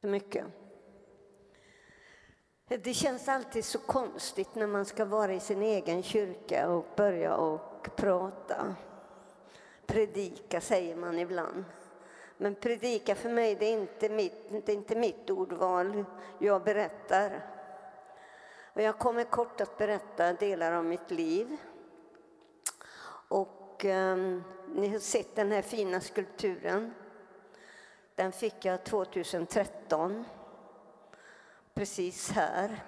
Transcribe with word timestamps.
mycket. 0.00 0.46
Det 2.68 2.94
känns 2.94 3.28
alltid 3.28 3.64
så 3.64 3.78
konstigt 3.78 4.54
när 4.54 4.66
man 4.66 4.84
ska 4.84 5.04
vara 5.04 5.32
i 5.32 5.40
sin 5.40 5.62
egen 5.62 6.02
kyrka 6.02 6.68
och 6.68 6.86
börja 6.96 7.36
och 7.36 7.96
prata. 7.96 8.76
Predika 9.86 10.60
säger 10.60 10.96
man 10.96 11.18
ibland. 11.18 11.64
Men 12.36 12.54
predika 12.54 13.14
för 13.14 13.28
mig 13.28 13.54
det 13.54 13.66
är 13.66 13.72
inte 13.72 14.08
mitt, 14.08 14.66
det 14.66 14.72
är 14.72 14.76
inte 14.76 14.96
mitt 14.96 15.30
ordval. 15.30 16.04
Jag 16.38 16.64
berättar. 16.64 17.46
Och 18.72 18.82
jag 18.82 18.98
kommer 18.98 19.24
kort 19.24 19.60
att 19.60 19.78
berätta 19.78 20.32
delar 20.32 20.72
av 20.72 20.84
mitt 20.84 21.10
liv. 21.10 21.56
Och 23.28 23.84
eh, 23.84 24.16
ni 24.68 24.88
har 24.88 24.98
sett 24.98 25.36
den 25.36 25.52
här 25.52 25.62
fina 25.62 26.00
skulpturen. 26.00 26.94
Den 28.18 28.32
fick 28.32 28.64
jag 28.64 28.84
2013. 28.84 30.24
Precis 31.74 32.30
här 32.30 32.84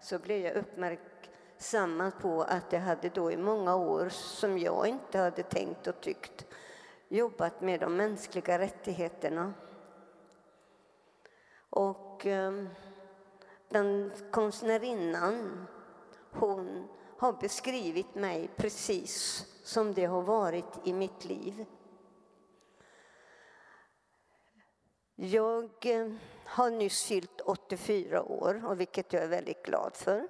så 0.00 0.18
blev 0.18 0.38
jag 0.38 0.54
uppmärksammad 0.54 2.12
på 2.20 2.42
att 2.42 2.72
jag 2.72 2.80
hade 2.80 3.08
då 3.08 3.32
i 3.32 3.36
många 3.36 3.76
år, 3.76 4.08
som 4.08 4.58
jag 4.58 4.86
inte 4.86 5.18
hade 5.18 5.42
tänkt 5.42 5.86
och 5.86 6.00
tyckt, 6.00 6.46
jobbat 7.08 7.60
med 7.60 7.80
de 7.80 7.96
mänskliga 7.96 8.58
rättigheterna. 8.58 9.52
Och 11.70 12.26
eh, 12.26 12.64
den 13.68 14.12
konstnärinnan, 14.30 15.66
hon 16.30 16.88
har 17.18 17.32
beskrivit 17.32 18.14
mig 18.14 18.50
precis 18.56 19.46
som 19.64 19.94
det 19.94 20.04
har 20.04 20.22
varit 20.22 20.78
i 20.84 20.92
mitt 20.92 21.24
liv. 21.24 21.66
Jag 25.22 25.70
eh, 25.82 26.08
har 26.44 26.70
nyss 26.70 27.04
fyllt 27.04 27.40
84 27.40 28.22
år, 28.22 28.62
och 28.66 28.80
vilket 28.80 29.12
jag 29.12 29.22
är 29.22 29.28
väldigt 29.28 29.62
glad 29.62 29.96
för. 29.96 30.28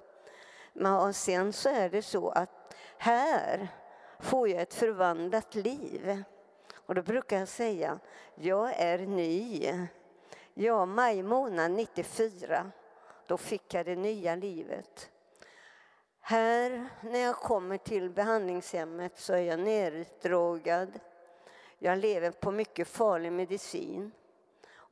Men 0.73 1.13
sen 1.13 1.53
så 1.53 1.69
är 1.69 1.89
det 1.89 2.01
så 2.01 2.29
att 2.29 2.75
här 2.97 3.67
får 4.19 4.49
jag 4.49 4.61
ett 4.61 4.73
förvandlat 4.73 5.55
liv. 5.55 6.23
Och 6.73 6.95
då 6.95 7.01
brukar 7.01 7.39
jag 7.39 7.47
säga, 7.47 7.99
jag 8.35 8.73
är 8.73 8.97
ny. 8.97 9.73
Ja, 10.53 10.85
maj 10.85 11.23
månad 11.23 11.71
94, 11.71 12.71
då 13.27 13.37
fick 13.37 13.73
jag 13.73 13.85
det 13.85 13.95
nya 13.95 14.35
livet. 14.35 15.09
Här, 16.21 16.89
när 17.01 17.19
jag 17.19 17.35
kommer 17.35 17.77
till 17.77 18.09
behandlingshemmet, 18.09 19.19
så 19.19 19.33
är 19.33 19.41
jag 19.41 19.59
neddrogad. 19.59 20.99
Jag 21.79 21.97
lever 21.97 22.31
på 22.31 22.51
mycket 22.51 22.87
farlig 22.87 23.31
medicin 23.31 24.11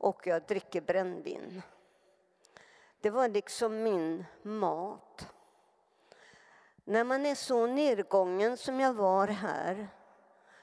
och 0.00 0.26
jag 0.26 0.42
dricker 0.42 0.80
brännvin. 0.80 1.62
Det 3.00 3.10
var 3.10 3.28
liksom 3.28 3.82
min 3.82 4.24
mat. 4.42 5.28
När 6.84 7.04
man 7.04 7.26
är 7.26 7.34
så 7.34 7.66
nedgången 7.66 8.56
som 8.56 8.80
jag 8.80 8.94
var 8.94 9.26
här 9.26 9.88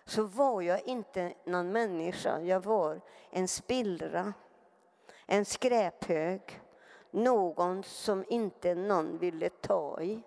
så 0.05 0.23
var 0.23 0.61
jag 0.61 0.87
inte 0.87 1.33
någon 1.45 1.71
människa. 1.71 2.39
Jag 2.41 2.59
var 2.63 3.01
en 3.29 3.47
spillra, 3.47 4.33
en 5.25 5.45
skräphög, 5.45 6.61
någon 7.11 7.83
som 7.83 8.25
inte 8.27 8.75
någon 8.75 9.17
ville 9.17 9.49
ta 9.49 10.01
i. 10.01 10.21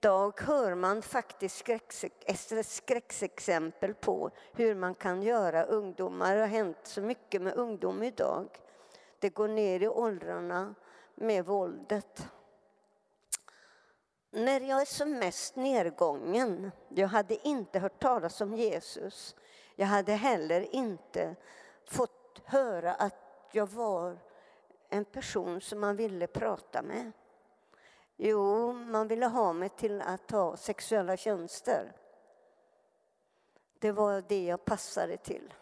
Idag 0.00 0.40
hör 0.40 0.74
man 0.74 1.02
faktiskt 1.02 1.64
skräcksexempel 2.62 3.94
på 3.94 4.30
hur 4.52 4.74
man 4.74 4.94
kan 4.94 5.22
göra 5.22 5.64
ungdomar. 5.64 6.34
Det 6.34 6.40
har 6.40 6.48
hänt 6.48 6.78
så 6.82 7.00
mycket 7.00 7.42
med 7.42 7.54
ungdom 7.54 8.02
idag. 8.02 8.48
Det 9.18 9.28
går 9.28 9.48
ner 9.48 9.82
i 9.82 9.88
åldrarna 9.88 10.74
med 11.14 11.44
våldet. 11.44 12.28
När 14.30 14.60
jag 14.60 14.80
är 14.80 14.84
som 14.84 15.18
mest 15.18 15.56
nedgången, 15.56 16.70
jag 16.88 17.08
hade 17.08 17.48
inte 17.48 17.78
hört 17.78 18.02
talas 18.02 18.40
om 18.40 18.54
Jesus. 18.54 19.36
Jag 19.76 19.86
hade 19.86 20.12
heller 20.12 20.74
inte 20.74 21.36
fått 21.84 22.42
höra 22.44 22.94
att 22.94 23.48
jag 23.52 23.66
var 23.66 24.18
en 24.88 25.04
person 25.04 25.60
som 25.60 25.80
man 25.80 25.96
ville 25.96 26.26
prata 26.26 26.82
med. 26.82 27.12
Jo, 28.16 28.72
man 28.72 29.08
ville 29.08 29.26
ha 29.26 29.52
mig 29.52 29.68
till 29.68 30.00
att 30.00 30.26
ta 30.26 30.56
sexuella 30.56 31.16
tjänster. 31.16 31.92
Det 33.78 33.92
var 33.92 34.24
det 34.28 34.44
jag 34.44 34.64
passade 34.64 35.16
till. 35.16 35.54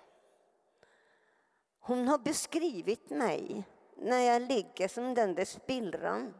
Hon 1.80 2.08
har 2.08 2.18
beskrivit 2.18 3.10
mig 3.10 3.64
när 3.96 4.18
jag 4.18 4.42
ligger 4.42 4.88
som 4.88 5.14
den 5.14 5.34
där 5.34 5.44
spillran. 5.44 6.34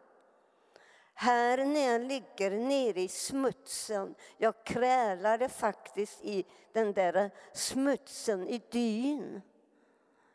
Här 1.14 1.64
när 1.64 1.92
jag 1.92 2.00
ligger 2.00 2.50
nere 2.50 3.00
i 3.00 3.08
smutsen, 3.08 4.14
jag 4.36 4.64
krälade 4.64 5.48
faktiskt 5.48 6.24
i 6.24 6.44
den 6.72 6.92
där 6.92 7.30
smutsen 7.52 8.48
i 8.48 8.62
dyn. 8.70 9.42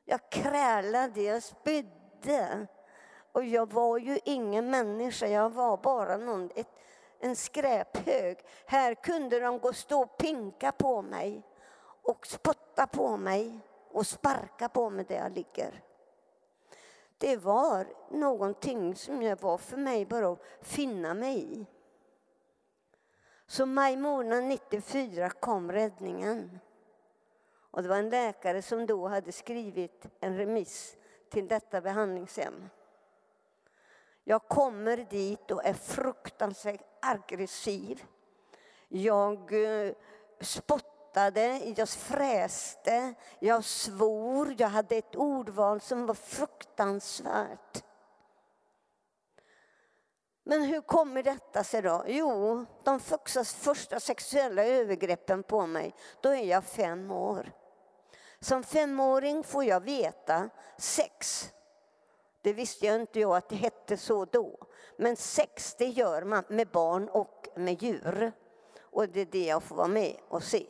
Jag 0.05 0.29
krälade, 0.29 1.21
jag 1.21 1.43
spydde. 1.43 2.67
Och 3.39 3.45
jag 3.45 3.73
var 3.73 3.97
ju 3.97 4.19
ingen 4.23 4.69
människa, 4.69 5.27
jag 5.27 5.49
var 5.49 5.77
bara 5.77 6.17
någon, 6.17 6.49
ett, 6.55 6.67
en 7.19 7.35
skräphög. 7.35 8.37
Här 8.65 8.93
kunde 8.93 9.39
de 9.39 9.59
gå 9.59 9.73
stå 9.73 10.01
och 10.01 10.17
pinka 10.17 10.71
på 10.71 11.01
mig 11.01 11.43
och 12.01 12.27
spotta 12.27 12.87
på 12.87 13.17
mig 13.17 13.59
och 13.91 14.07
sparka 14.07 14.69
på 14.69 14.89
mig 14.89 15.05
där 15.05 15.15
jag 15.15 15.31
ligger. 15.31 15.83
Det 17.17 17.37
var 17.37 17.87
någonting 18.11 18.95
som 18.95 19.21
jag 19.21 19.41
var 19.41 19.57
för 19.57 19.77
mig 19.77 20.05
bara 20.05 20.29
att 20.29 20.43
finna 20.61 21.13
mig 21.13 21.53
i. 21.53 21.65
Så 23.47 23.65
maj 23.65 23.97
månad 23.97 24.43
94 24.43 25.29
kom 25.29 25.71
räddningen. 25.71 26.59
Och 27.71 27.83
det 27.83 27.89
var 27.89 27.97
en 27.97 28.09
läkare 28.09 28.61
som 28.61 28.85
då 28.85 29.07
hade 29.07 29.31
skrivit 29.31 30.05
en 30.19 30.37
remiss 30.37 30.97
till 31.29 31.47
detta 31.47 31.81
behandlingshem. 31.81 32.69
Jag 34.29 34.47
kommer 34.47 34.97
dit 34.97 35.51
och 35.51 35.65
är 35.65 35.73
fruktansvärt 35.73 36.81
aggressiv. 37.01 38.03
Jag 38.87 39.63
eh, 39.63 39.93
spottade, 40.41 41.73
jag 41.77 41.89
fräste, 41.89 43.13
jag 43.39 43.63
svor. 43.63 44.55
Jag 44.57 44.67
hade 44.67 44.95
ett 44.95 45.15
ordval 45.15 45.81
som 45.81 46.05
var 46.05 46.13
fruktansvärt. 46.13 47.83
Men 50.43 50.61
hur 50.61 50.81
kommer 50.81 51.23
detta 51.23 51.63
sig 51.63 51.81
då? 51.81 52.03
Jo, 52.07 52.65
de 52.83 52.99
första 52.99 53.99
sexuella 53.99 54.65
övergreppen 54.65 55.43
på 55.43 55.67
mig, 55.67 55.95
då 56.21 56.29
är 56.29 56.45
jag 56.45 56.63
fem 56.63 57.11
år. 57.11 57.51
Som 58.39 58.63
femåring 58.63 59.43
får 59.43 59.63
jag 59.63 59.81
veta 59.81 60.49
sex 60.77 61.51
det 62.49 62.53
visste 62.53 62.85
jag 62.85 63.01
inte 63.01 63.19
jag 63.19 63.35
att 63.35 63.49
det 63.49 63.55
hette 63.55 63.97
så 63.97 64.25
då. 64.25 64.67
Men 64.97 65.15
sex, 65.15 65.75
det 65.77 65.85
gör 65.85 66.21
man 66.21 66.43
med 66.47 66.67
barn 66.67 67.09
och 67.09 67.47
med 67.55 67.83
djur. 67.83 68.31
Och 68.81 69.09
det 69.09 69.21
är 69.21 69.25
det 69.25 69.45
jag 69.45 69.63
får 69.63 69.75
vara 69.75 69.87
med 69.87 70.15
och 70.27 70.43
se. 70.43 70.65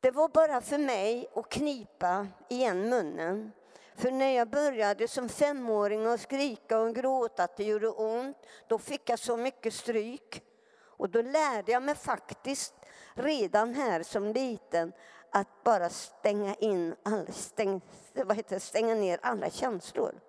Det 0.00 0.10
var 0.10 0.28
bara 0.28 0.60
för 0.60 0.78
mig 0.78 1.28
att 1.34 1.48
knipa 1.48 2.26
igen 2.48 2.88
munnen. 2.88 3.52
För 3.94 4.10
när 4.10 4.30
jag 4.30 4.48
började 4.48 5.08
som 5.08 5.28
femåring 5.28 6.06
att 6.06 6.20
skrika 6.20 6.78
och 6.78 6.94
gråta 6.94 7.44
att 7.44 7.56
det 7.56 7.64
gjorde 7.64 7.88
ont, 7.88 8.36
då 8.66 8.78
fick 8.78 9.10
jag 9.10 9.18
så 9.18 9.36
mycket 9.36 9.74
stryk. 9.74 10.42
Och 10.82 11.10
då 11.10 11.22
lärde 11.22 11.72
jag 11.72 11.82
mig 11.82 11.94
faktiskt 11.94 12.74
redan 13.14 13.74
här 13.74 14.02
som 14.02 14.32
liten 14.32 14.92
att 15.32 15.64
bara 15.64 15.88
stänga 15.88 16.54
in, 16.54 16.94
stäng, 17.28 17.80
vad 18.14 18.36
heter 18.36 18.56
det, 18.56 18.60
stänga 18.60 18.94
ner 18.94 19.18
alla 19.22 19.50
känslor. 19.50 20.20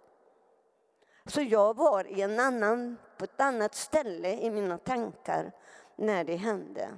Så 1.26 1.42
jag 1.42 1.76
var 1.76 2.08
i 2.08 2.22
en 2.22 2.40
annan, 2.40 2.98
på 3.18 3.24
ett 3.24 3.42
annat 3.42 3.76
ställe 3.76 4.34
i 4.34 4.52
mina 4.52 4.78
tankar 4.78 5.52
när 5.96 6.24
det 6.24 6.36
hände. 6.36 6.98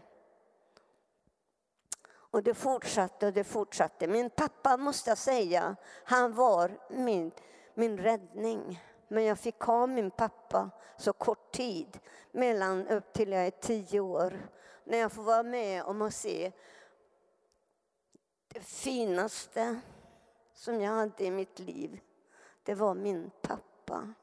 Och 2.08 2.44
det 2.44 2.54
fortsatte 2.54 3.28
och 3.28 3.34
det 3.34 3.44
fortsatte. 3.44 4.08
Min 4.08 4.30
pappa, 4.30 4.78
måste 4.78 5.10
jag 5.10 5.18
säga, 5.18 5.76
han 6.04 6.34
var 6.34 6.72
min, 6.90 7.32
min 7.74 7.98
räddning. 7.98 8.84
Men 9.08 9.24
jag 9.24 9.40
fick 9.40 9.60
ha 9.60 9.88
min 9.88 10.12
pappa 10.12 10.70
så 10.98 11.14
kort 11.14 11.52
tid, 11.52 12.00
mellan 12.32 12.88
upp 12.88 13.14
till 13.14 13.32
jag 13.32 13.46
är 13.48 13.52
tio 13.52 14.00
år. 14.00 14.50
När 14.84 14.98
jag 14.98 15.12
får 15.12 15.24
vara 15.24 15.44
med 15.44 15.84
om 15.84 16.02
att 16.02 16.14
se 16.14 16.52
det 18.56 18.62
finaste 18.62 19.80
som 20.54 20.82
jag 20.82 20.92
hade 20.92 21.24
i 21.26 21.32
mitt 21.32 21.60
liv, 21.60 22.00
det 22.64 22.74
var 22.74 22.94
min 22.94 23.32
pappa. 23.42 24.14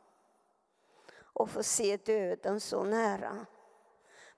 Och 1.15 1.51
få 1.51 1.63
se 1.63 1.97
döden 1.97 2.61
så 2.61 2.85
nära. 2.85 3.47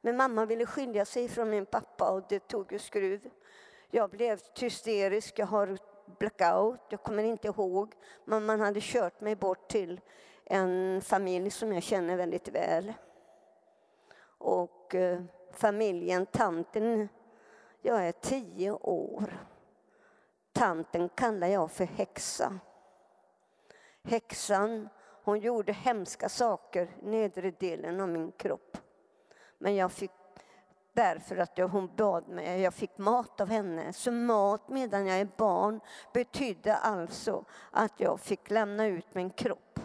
Men 0.00 0.16
mamma 0.16 0.46
ville 0.46 0.66
skilja 0.66 1.04
sig 1.04 1.28
från 1.28 1.50
min 1.50 1.66
pappa 1.66 2.10
och 2.10 2.22
det 2.28 2.48
tog 2.48 2.72
ju 2.72 2.78
skruv. 2.78 3.30
Jag 3.90 4.10
blev 4.10 4.40
hysterisk. 4.60 5.38
Jag 5.38 5.46
har 5.46 5.78
blackout, 6.18 6.80
jag 6.88 7.02
kommer 7.02 7.24
inte 7.24 7.48
ihåg. 7.48 7.94
Men 8.24 8.46
man 8.46 8.60
hade 8.60 8.80
kört 8.80 9.20
mig 9.20 9.36
bort 9.36 9.68
till 9.68 10.00
en 10.44 11.00
familj 11.02 11.50
som 11.50 11.72
jag 11.72 11.82
känner 11.82 12.16
väldigt 12.16 12.48
väl. 12.48 12.92
Och 14.26 14.94
eh, 14.94 15.22
familjen, 15.52 16.26
tanten, 16.26 17.08
jag 17.82 18.08
är 18.08 18.12
tio 18.12 18.70
år. 18.72 19.53
Tanten 20.54 21.08
kallar 21.08 21.46
jag 21.46 21.70
för 21.70 21.84
häxa. 21.84 22.58
Häxan, 24.02 24.88
hon 25.24 25.38
gjorde 25.40 25.72
hemska 25.72 26.28
saker 26.28 26.96
i 27.02 27.06
nedre 27.06 27.50
delen 27.50 28.00
av 28.00 28.08
min 28.08 28.32
kropp. 28.32 28.78
Men 29.58 29.74
jag 29.74 29.92
fick 29.92 30.10
därför 30.92 31.36
att 31.36 31.58
jag, 31.58 31.68
hon 31.68 31.90
bad 31.96 32.28
mig, 32.28 32.60
jag 32.60 32.74
fick 32.74 32.98
mat 32.98 33.40
av 33.40 33.48
henne. 33.48 33.92
Så 33.92 34.12
mat 34.12 34.68
medan 34.68 35.06
jag 35.06 35.20
är 35.20 35.28
barn 35.36 35.80
betydde 36.12 36.76
alltså 36.76 37.44
att 37.70 38.00
jag 38.00 38.20
fick 38.20 38.50
lämna 38.50 38.86
ut 38.86 39.14
min 39.14 39.30
kropp. 39.30 39.80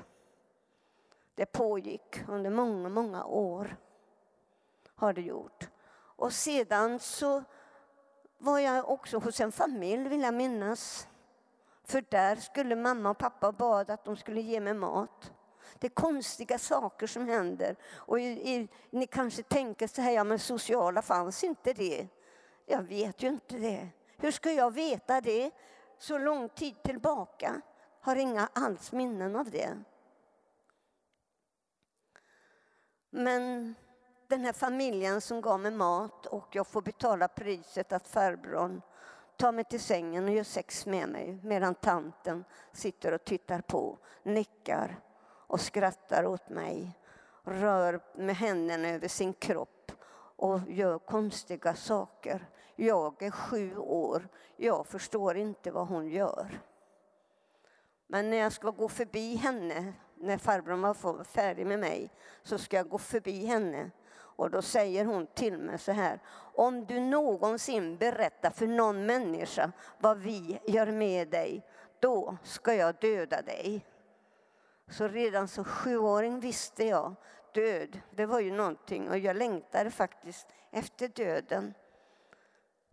Det 1.36 1.46
pågick 1.46 2.24
under 2.28 2.50
många, 2.50 2.90
många 2.90 3.26
år. 3.26 3.78
Har 4.96 5.14
det 5.14 5.22
gjort. 5.22 5.70
Och 5.96 6.34
sedan 6.34 7.00
så 7.00 7.44
var 8.40 8.60
jag 8.60 8.90
också 8.90 9.18
hos 9.18 9.40
en 9.40 9.52
familj, 9.52 10.10
vill 10.10 10.22
jag 10.22 10.34
minnas. 10.34 11.08
För 11.84 12.04
där 12.10 12.36
skulle 12.36 12.76
mamma 12.76 13.10
och 13.10 13.18
pappa 13.18 13.52
bad 13.52 13.90
att 13.90 14.06
de 14.06 14.18
skulle 14.18 14.42
ge 14.42 14.60
mig 14.60 14.74
mat. 14.74 15.32
Det 15.80 15.88
är 15.88 15.92
konstiga 15.92 16.60
saker 16.60 17.08
som 17.08 17.28
händer. 17.28 17.76
Och 17.94 18.20
i, 18.20 18.24
i, 18.24 18.68
ni 18.90 19.08
kanske 19.08 19.44
tänker 19.44 19.88
så 19.88 20.02
här, 20.02 20.12
ja 20.12 20.24
men 20.24 20.40
sociala 20.40 21.02
fanns 21.02 21.44
inte 21.44 21.74
det. 21.74 22.08
Jag 22.66 22.82
vet 22.82 23.24
ju 23.24 23.28
inte 23.28 23.58
det. 23.58 23.90
Hur 24.18 24.32
ska 24.32 24.52
jag 24.52 24.72
veta 24.74 25.22
det 25.22 25.52
så 25.98 26.18
lång 26.18 26.50
tid 26.50 26.84
tillbaka? 26.84 27.62
Har 28.02 28.16
inga 28.16 28.50
alls 28.54 28.92
minnen 28.92 29.36
av 29.36 29.50
det. 29.52 29.84
Men 33.10 33.76
den 34.30 34.46
här 34.46 34.54
familjen 34.54 35.22
som 35.22 35.42
gav 35.42 35.60
mig 35.60 35.72
mat 35.72 36.26
och 36.26 36.48
jag 36.52 36.68
får 36.68 36.82
betala 36.82 37.28
priset 37.28 37.92
att 37.92 38.08
farbrorn 38.08 38.82
tar 39.38 39.52
mig 39.52 39.64
till 39.64 39.80
sängen 39.80 40.24
och 40.28 40.34
gör 40.34 40.44
sex 40.44 40.86
med 40.86 41.10
mig 41.10 41.40
medan 41.44 41.76
tanten 41.76 42.44
sitter 42.72 43.12
och 43.12 43.26
tittar 43.26 43.62
på, 43.62 43.98
nickar 44.24 45.00
och 45.24 45.62
skrattar 45.62 46.26
åt 46.26 46.50
mig, 46.50 47.00
rör 47.44 48.02
med 48.16 48.36
händerna 48.36 48.90
över 48.90 49.08
sin 49.08 49.34
kropp 49.34 49.92
och 50.36 50.60
gör 50.68 51.00
konstiga 51.00 51.76
saker. 51.76 52.50
Jag 52.76 53.22
är 53.22 53.32
sju 53.32 53.78
år, 53.78 54.28
jag 54.58 54.88
förstår 54.88 55.38
inte 55.38 55.72
vad 55.72 55.88
hon 55.88 56.08
gör. 56.08 56.62
Men 58.08 58.30
när 58.30 58.38
jag 58.38 58.54
ska 58.54 58.72
gå 58.72 58.90
förbi 58.90 59.36
henne, 59.36 59.94
när 60.16 60.38
farbrorn 60.38 60.82
var 60.82 61.24
färdig 61.24 61.66
med 61.66 61.80
mig, 61.80 62.12
så 62.44 62.58
ska 62.58 62.78
jag 62.78 62.90
gå 62.90 62.98
förbi 62.98 63.46
henne 63.46 63.92
och 64.40 64.52
då 64.52 64.62
säger 64.62 65.06
hon 65.06 65.28
till 65.28 65.58
mig 65.58 65.80
så 65.80 65.92
här, 65.92 66.20
om 66.56 66.86
du 66.86 67.00
någonsin 67.00 67.98
berättar 67.98 68.50
för 68.50 68.68
någon 68.68 69.06
människa 69.06 69.72
vad 69.98 70.18
vi 70.18 70.60
gör 70.68 70.92
med 70.92 71.28
dig, 71.28 71.66
då 72.00 72.38
ska 72.44 72.74
jag 72.74 72.96
döda 72.96 73.42
dig. 73.42 73.86
Så 74.90 75.08
redan 75.08 75.48
som 75.48 75.64
sjuåring 75.64 76.40
visste 76.40 76.84
jag 76.84 77.16
död, 77.54 78.00
det 78.12 78.26
var 78.26 78.40
ju 78.40 78.52
någonting 78.52 79.10
och 79.10 79.18
jag 79.18 79.36
längtade 79.36 79.92
faktiskt 79.92 80.48
efter 80.72 81.08
döden. 81.08 81.74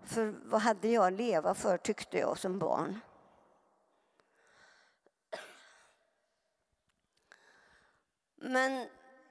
För 0.04 0.34
vad 0.44 0.60
hade 0.60 0.88
jag 0.88 1.06
att 1.06 1.12
leva 1.12 1.54
för 1.54 1.76
tyckte 1.76 2.18
jag 2.18 2.38
som 2.38 2.58
barn. 2.58 3.00
Men 8.36 8.86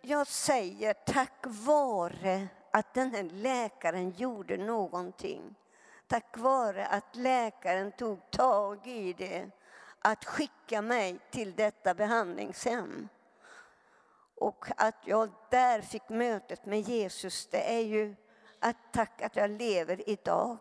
jag 0.07 0.27
säger 0.27 0.93
tack 0.93 1.43
vare 1.43 2.47
att 2.71 2.93
den 2.93 3.13
här 3.15 3.23
läkaren 3.23 4.11
gjorde 4.11 4.57
någonting. 4.57 5.55
Tack 6.07 6.37
vare 6.37 6.85
att 6.85 7.15
läkaren 7.15 7.91
tog 7.91 8.31
tag 8.31 8.87
i 8.87 9.13
det 9.13 9.49
att 9.99 10.25
skicka 10.25 10.81
mig 10.81 11.19
till 11.31 11.55
detta 11.55 11.93
behandlingshem. 11.93 13.09
Och 14.35 14.65
att 14.77 14.95
jag 15.05 15.29
där 15.49 15.81
fick 15.81 16.09
mötet 16.09 16.65
med 16.65 16.81
Jesus, 16.81 17.47
det 17.47 17.75
är 17.75 17.83
ju 17.83 18.15
att 18.59 18.75
tack 18.91 19.21
att 19.21 19.35
jag 19.35 19.49
lever 19.49 20.09
idag 20.09 20.57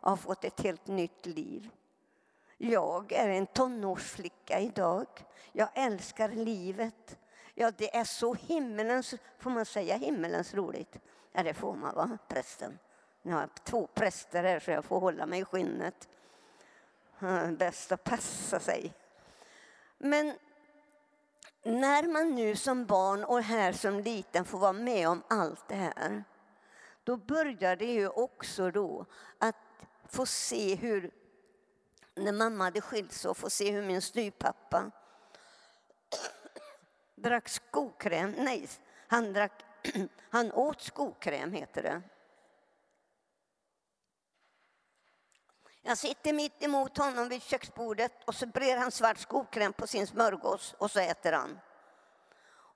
och 0.00 0.10
har 0.10 0.16
fått 0.16 0.44
ett 0.44 0.60
helt 0.60 0.86
nytt 0.86 1.26
liv. 1.26 1.70
Jag 2.58 3.12
är 3.12 3.28
en 3.28 3.46
tonårsflicka 3.46 4.60
idag. 4.60 5.06
Jag 5.52 5.68
älskar 5.74 6.28
livet. 6.28 7.19
Ja, 7.60 7.70
det 7.70 7.96
är 7.96 8.04
så 8.04 8.34
himmelens, 8.34 9.14
får 9.38 9.50
man 9.50 9.64
säga 9.64 9.96
himmelens 9.96 10.54
roligt? 10.54 10.98
Ja, 11.32 11.42
det 11.42 11.54
får 11.54 11.74
man 11.74 11.94
va, 11.94 12.18
prästen? 12.28 12.78
Nu 13.22 13.32
har 13.32 13.48
två 13.64 13.86
präster 13.86 14.44
här 14.44 14.60
så 14.60 14.70
jag 14.70 14.84
får 14.84 15.00
hålla 15.00 15.26
mig 15.26 15.40
i 15.40 15.44
skinnet. 15.44 16.08
Bäst 17.58 17.92
att 17.92 18.04
passa 18.04 18.60
sig. 18.60 18.94
Men 19.98 20.34
när 21.62 22.02
man 22.02 22.34
nu 22.34 22.56
som 22.56 22.86
barn 22.86 23.24
och 23.24 23.42
här 23.42 23.72
som 23.72 24.00
liten 24.00 24.44
får 24.44 24.58
vara 24.58 24.72
med 24.72 25.08
om 25.08 25.22
allt 25.28 25.68
det 25.68 25.74
här, 25.74 26.24
då 27.04 27.16
börjar 27.16 27.76
det 27.76 27.92
ju 27.92 28.08
också 28.08 28.70
då 28.70 29.06
att 29.38 29.56
få 30.08 30.26
se 30.26 30.74
hur, 30.74 31.10
när 32.14 32.32
mamma 32.32 32.64
hade 32.64 32.80
skilt 32.80 33.12
sig, 33.12 33.28
och 33.28 33.36
få 33.36 33.50
se 33.50 33.70
hur 33.70 33.82
min 33.82 34.02
styvpappa 34.02 34.90
drack 37.22 37.48
skokräm. 37.48 38.34
Nej, 38.38 38.68
han, 39.06 39.32
drack, 39.32 39.64
han 40.30 40.52
åt 40.52 40.80
skokräm, 40.80 41.52
heter 41.52 41.82
det. 41.82 42.02
Jag 45.82 45.98
sitter 45.98 46.32
mitt 46.32 46.62
emot 46.62 46.98
honom 46.98 47.28
vid 47.28 47.42
köksbordet 47.42 48.24
och 48.24 48.34
så 48.34 48.46
brer 48.46 48.76
han 48.76 48.90
svart 48.90 49.18
skokräm 49.18 49.72
på 49.72 49.86
sin 49.86 50.06
smörgås 50.06 50.74
och 50.78 50.90
så 50.90 51.00
äter 51.00 51.32
han. 51.32 51.58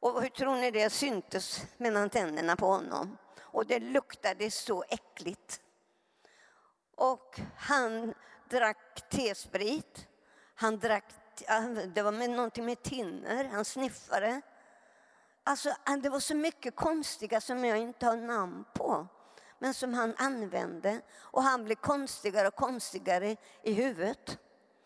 Och 0.01 0.23
hur 0.23 0.29
tror 0.29 0.57
ni 0.57 0.71
det 0.71 0.91
syntes 0.91 1.67
mellan 1.77 2.11
tänderna 2.11 2.57
på 2.57 2.67
honom? 2.67 3.19
Och 3.41 3.67
det 3.67 3.79
luktade 3.79 4.51
så 4.51 4.85
äckligt. 4.89 5.61
Och 6.97 7.41
han 7.57 8.15
drack 8.49 9.09
tesprit. 9.11 10.09
Han 10.55 10.79
drack, 10.79 11.05
det 11.95 12.03
var 12.03 12.13
med 12.13 12.31
någonting 12.31 12.65
med 12.65 12.83
tinner, 12.83 13.45
han 13.45 13.65
sniffade. 13.65 14.41
Alltså, 15.45 15.75
det 16.03 16.09
var 16.09 16.21
så 16.21 16.35
mycket 16.35 16.77
konstiga 16.77 17.41
som 17.41 17.65
jag 17.65 17.79
inte 17.79 18.07
har 18.07 18.17
namn 18.17 18.65
på 18.75 19.09
men 19.59 19.75
som 19.75 19.95
han 19.95 20.15
använde. 20.17 21.01
Och 21.19 21.43
han 21.43 21.65
blev 21.65 21.75
konstigare 21.75 22.49
och 22.49 22.55
konstigare 22.55 23.37
i 23.63 23.73
huvudet. 23.73 24.39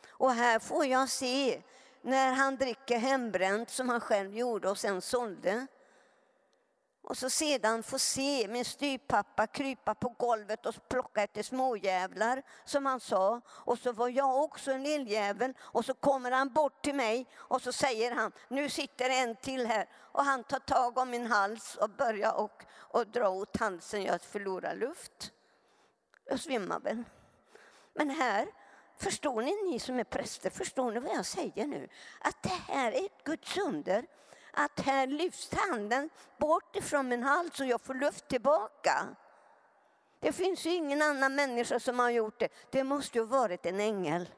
Och 0.08 0.32
här 0.32 0.58
får 0.58 0.86
jag 0.86 1.08
se 1.08 1.62
när 2.02 2.32
han 2.32 2.56
dricker 2.56 2.98
hembränt 2.98 3.70
som 3.70 3.88
han 3.88 4.00
själv 4.00 4.36
gjorde 4.36 4.70
och 4.70 4.78
sen 4.78 5.00
sålde. 5.00 5.66
Och 7.08 7.18
så 7.18 7.30
sedan 7.30 7.82
få 7.82 7.98
se 7.98 8.48
min 8.48 8.64
styrpappa 8.64 9.46
krypa 9.46 9.94
på 9.94 10.08
golvet 10.08 10.66
och 10.66 10.88
plocka 10.88 11.22
efter 11.22 11.42
småjävlar, 11.42 12.42
som 12.64 12.86
han 12.86 13.00
sa. 13.00 13.40
Och 13.48 13.78
så 13.78 13.92
var 13.92 14.08
jag 14.08 14.42
också 14.42 14.70
en 14.72 14.82
lilljävel. 14.82 15.54
Och 15.60 15.84
så 15.84 15.94
kommer 15.94 16.30
han 16.30 16.52
bort 16.52 16.84
till 16.84 16.94
mig 16.94 17.26
och 17.34 17.62
så 17.62 17.72
säger 17.72 18.12
han, 18.12 18.32
nu 18.48 18.70
sitter 18.70 19.10
en 19.10 19.36
till 19.36 19.66
här. 19.66 19.88
Och 19.94 20.24
han 20.24 20.44
tar 20.44 20.58
tag 20.58 20.98
om 20.98 21.10
min 21.10 21.26
hals 21.26 21.76
och 21.76 21.90
börjar 21.90 22.32
och, 22.34 22.64
och 22.72 23.06
dra 23.06 23.28
åt 23.28 23.56
halsen. 23.56 24.02
Jag 24.02 24.22
förlorar 24.22 24.74
luft. 24.74 25.32
Jag 26.24 26.40
svimmar 26.40 26.80
väl. 26.80 27.04
Men 27.94 28.10
här, 28.10 28.46
förstår 28.96 29.42
ni, 29.42 29.70
ni 29.70 29.78
som 29.78 29.98
är 29.98 30.04
präster, 30.04 30.50
förstår 30.50 30.92
ni 30.92 31.00
vad 31.00 31.16
jag 31.16 31.26
säger 31.26 31.66
nu? 31.66 31.88
Att 32.20 32.42
det 32.42 32.72
här 32.72 32.92
är 32.92 33.04
ett 33.04 33.24
Guds 33.24 33.56
under 33.56 34.06
att 34.52 34.80
här 34.80 35.06
lyfts 35.06 35.54
handen 35.54 36.10
bort 36.38 36.76
ifrån 36.76 37.08
min 37.08 37.22
hals 37.22 37.60
och 37.60 37.66
jag 37.66 37.80
får 37.80 37.94
luft 37.94 38.28
tillbaka. 38.28 39.16
Det 40.20 40.32
finns 40.32 40.66
ju 40.66 40.70
ingen 40.70 41.02
annan 41.02 41.34
människa 41.34 41.80
som 41.80 41.98
har 41.98 42.10
gjort 42.10 42.38
det. 42.38 42.48
Det 42.70 42.84
måste 42.84 43.18
ju 43.18 43.24
ha 43.24 43.38
varit 43.38 43.66
en 43.66 43.80
ängel. 43.80 44.28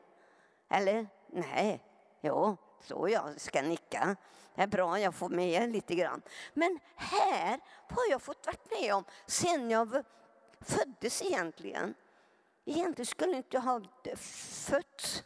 Eller? 0.69 1.07
Nej. 1.27 1.85
Jo, 2.21 2.57
så 2.81 3.09
jag 3.09 3.41
ska 3.41 3.63
nicka. 3.63 4.17
Det 4.55 4.63
är 4.63 4.67
bra, 4.67 4.99
jag 4.99 5.15
får 5.15 5.29
med 5.29 5.73
lite 5.73 5.95
grann. 5.95 6.23
Men 6.55 6.79
här 6.97 7.61
har 7.89 8.11
jag 8.11 8.23
fått 8.23 8.47
varit 8.47 8.81
med 8.81 8.95
om 8.95 9.05
sen 9.27 9.71
jag 9.71 10.05
föddes 10.61 11.23
egentligen. 11.23 11.95
Egentligen 12.65 13.07
skulle 13.07 13.33
jag 13.33 13.39
inte 13.39 13.59
ha 13.59 13.81
fötts. 14.17 15.25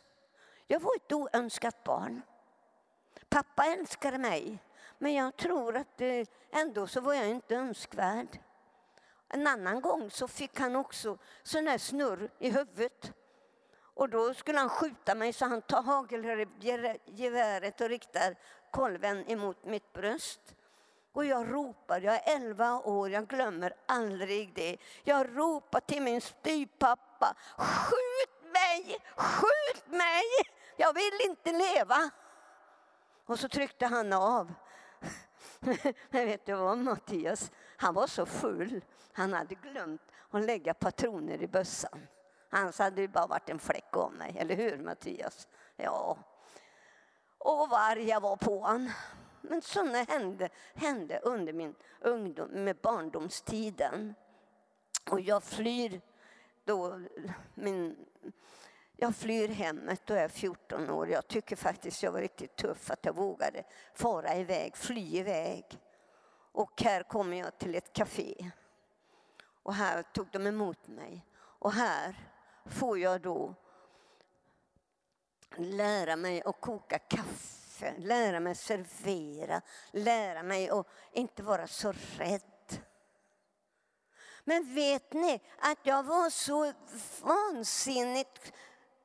Jag 0.67 0.81
var 0.81 0.97
ett 0.97 1.13
oönskat 1.13 1.85
barn. 1.85 2.23
Pappa 3.29 3.65
älskade 3.65 4.19
mig. 4.19 4.59
Men 5.05 5.15
jag 5.15 5.37
tror 5.37 5.77
att 5.77 6.01
ändå 6.51 6.87
så 6.87 7.01
var 7.01 7.15
jag 7.15 7.29
inte 7.29 7.55
önskvärd. 7.55 8.39
En 9.29 9.47
annan 9.47 9.81
gång 9.81 10.11
så 10.11 10.29
fick 10.29 10.61
han 10.61 10.77
också 10.77 11.19
sån 11.43 11.67
här 11.67 11.79
snurr 11.79 12.31
i 12.39 12.51
huvudet. 12.51 13.13
Och 13.95 14.09
då 14.09 14.35
skulle 14.35 14.59
han 14.59 14.69
skjuta 14.69 15.15
mig 15.15 15.33
så 15.33 15.45
han 15.45 15.63
tar 15.63 15.83
hagelgeväret 15.83 17.81
och 17.81 17.89
riktar 17.89 18.37
kolven 18.71 19.31
emot 19.31 19.65
mitt 19.65 19.93
bröst. 19.93 20.55
Och 21.13 21.25
jag 21.25 21.53
ropar, 21.53 22.01
jag 22.01 22.15
är 22.15 22.37
11 22.37 22.81
år, 22.81 23.11
jag 23.11 23.27
glömmer 23.27 23.75
aldrig 23.87 24.55
det. 24.55 24.77
Jag 25.03 25.39
ropar 25.39 25.81
till 25.81 26.03
min 26.03 26.21
styvpappa, 26.21 27.37
skjut 27.59 28.53
mig, 28.53 28.99
skjut 29.17 29.87
mig, 29.87 30.25
jag 30.77 30.95
vill 30.95 31.21
inte 31.25 31.53
leva. 31.53 32.11
Och 33.27 33.39
så 33.39 33.49
tryckte 33.49 33.87
han 33.87 34.13
av. 34.13 34.55
Men 36.11 36.27
vet 36.27 36.47
du 36.47 36.55
vad 36.55 36.79
Mattias, 36.79 37.53
han 37.77 37.95
var 37.95 38.07
så 38.07 38.27
full, 38.27 38.85
han 39.13 39.33
hade 39.33 39.55
glömt 39.55 40.03
att 40.31 40.45
lägga 40.45 40.75
patroner 40.75 41.43
i 41.43 41.47
bössan. 41.47 42.07
Annars 42.51 42.79
hade 42.79 43.03
det 43.03 43.09
bara 43.09 43.27
varit 43.27 43.49
en 43.49 43.59
fläck 43.59 43.97
om 43.97 44.15
mig, 44.15 44.37
eller 44.39 44.57
hur 44.57 44.79
Mattias? 44.79 45.49
Ja. 45.77 46.19
Och 47.39 47.69
vad 47.69 47.81
arg 47.81 48.09
jag 48.09 48.21
var 48.21 48.37
på 48.37 48.59
honom. 48.59 48.91
Men 49.41 49.63
sådana 49.63 50.03
hände, 50.03 50.49
hände 50.75 51.19
under 51.19 51.53
min 51.53 51.75
ungdom, 52.01 52.49
med 52.49 52.77
barndomstiden. 52.77 54.15
Och 55.11 55.21
jag 55.21 55.43
flyr 55.43 56.01
då 56.65 57.01
min, 57.55 58.07
jag 58.97 59.17
flyr 59.17 59.49
hemmet 59.49 60.11
och 60.11 60.17
är 60.17 60.29
14 60.29 60.91
år. 60.91 61.09
Jag 61.09 61.29
tycker 61.29 61.57
faktiskt 61.57 62.03
jag 62.03 62.13
var 62.13 62.21
riktigt 62.21 62.57
tuff 62.57 62.91
att 62.91 63.05
jag 63.05 63.17
vågade 63.17 63.65
fara 63.95 64.37
iväg, 64.37 64.77
fly 64.77 65.17
iväg. 65.17 65.65
Och 66.53 66.83
här 66.83 67.03
kommer 67.03 67.37
jag 67.37 67.59
till 67.59 67.75
ett 67.75 67.93
café. 67.93 68.51
Och 69.63 69.75
här 69.75 70.03
tog 70.03 70.27
de 70.31 70.47
emot 70.47 70.89
mig. 70.89 71.27
Och 71.37 71.73
här 71.73 72.15
får 72.67 72.99
jag 72.99 73.21
då 73.21 73.55
lära 75.57 76.17
mig 76.17 76.43
att 76.43 76.61
koka 76.61 76.99
kaffe, 76.99 77.95
lära 77.99 78.41
mig 78.41 78.55
servera, 78.55 79.61
lära 79.91 80.43
mig 80.43 80.71
att 80.71 80.87
inte 81.13 81.43
vara 81.43 81.67
så 81.67 81.93
rädd. 82.17 82.43
Men 84.45 84.75
vet 84.75 85.13
ni 85.13 85.41
att 85.59 85.79
jag 85.83 86.03
var 86.03 86.31
så 86.31 86.73
vansinnigt 87.23 88.53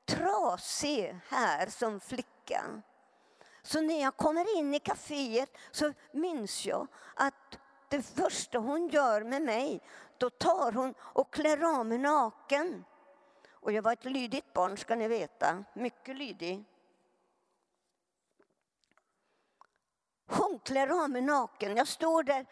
trasig 0.09 1.15
här 1.29 1.67
som 1.67 1.99
flicka. 1.99 2.81
Så 3.61 3.81
när 3.81 4.01
jag 4.01 4.17
kommer 4.17 4.57
in 4.57 4.73
i 4.73 4.79
kaféet 4.79 5.57
så 5.71 5.93
minns 6.11 6.65
jag 6.65 6.87
att 7.15 7.59
det 7.89 8.01
första 8.01 8.57
hon 8.57 8.87
gör 8.87 9.23
med 9.23 9.41
mig, 9.41 9.81
då 10.17 10.29
tar 10.29 10.71
hon 10.71 10.93
och 10.99 11.33
klär 11.33 11.79
av 11.79 11.85
mig 11.85 11.97
naken. 11.97 12.85
Och 13.51 13.71
jag 13.71 13.81
var 13.81 13.93
ett 13.93 14.05
lydigt 14.05 14.53
barn 14.53 14.77
ska 14.77 14.95
ni 14.95 15.07
veta, 15.07 15.63
mycket 15.73 16.15
lydig. 16.15 16.65
Hon 20.31 20.59
klär 20.59 21.03
av 21.03 21.09
mig 21.09 21.21
naken. 21.21 21.77
Jag 21.77 21.87
står 21.87 22.23
där 22.23 22.45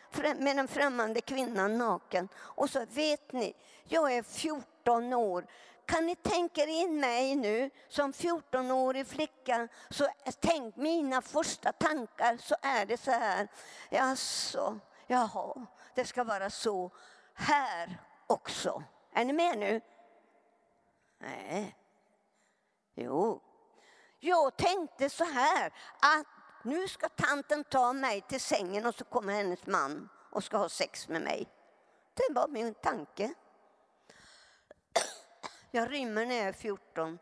med 0.43 0.55
den 0.55 0.67
främmande 0.67 1.21
kvinnan 1.21 1.77
naken. 1.77 2.29
Och 2.35 2.69
så 2.69 2.85
vet 2.85 3.31
ni, 3.31 3.53
jag 3.83 4.13
är 4.13 4.23
14 4.23 5.13
år. 5.13 5.45
Kan 5.87 6.05
ni 6.05 6.15
tänka 6.15 6.61
er 6.61 6.67
in 6.67 6.99
mig 6.99 7.35
nu 7.35 7.69
som 7.89 8.11
14-årig 8.11 9.07
flicka? 9.07 9.67
Så 9.89 10.07
tänk 10.39 10.75
mina 10.75 11.21
första 11.21 11.71
tankar 11.71 12.37
så 12.37 12.55
är 12.61 12.85
det 12.85 12.97
så 12.97 13.11
här. 13.11 13.47
Jaså, 13.89 14.79
jaha, 15.07 15.65
det 15.95 16.05
ska 16.05 16.23
vara 16.23 16.49
så 16.49 16.91
här 17.33 18.01
också. 18.27 18.83
Är 19.13 19.25
ni 19.25 19.33
med 19.33 19.57
nu? 19.57 19.81
Nej. 21.19 21.75
Jo. 22.95 23.41
Jag 24.19 24.57
tänkte 24.57 25.09
så 25.09 25.23
här 25.23 25.73
att 25.99 26.27
nu 26.63 26.87
ska 26.87 27.09
tanten 27.09 27.63
ta 27.63 27.93
mig 27.93 28.21
till 28.21 28.41
sängen 28.41 28.85
och 28.85 28.95
så 28.95 29.05
kommer 29.05 29.33
hennes 29.33 29.65
man 29.65 30.09
och 30.31 30.43
ska 30.43 30.57
ha 30.57 30.69
sex 30.69 31.07
med 31.07 31.21
mig. 31.21 31.47
Det 32.13 32.33
var 32.33 32.47
min 32.47 32.73
tanke. 32.73 33.33
Jag 35.77 35.91
rymmer 35.91 36.25
när 36.25 36.35
jag 36.35 36.47
är 36.47 36.53
14. 36.53 37.19